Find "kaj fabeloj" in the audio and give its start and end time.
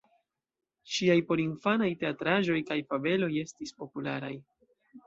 2.73-3.31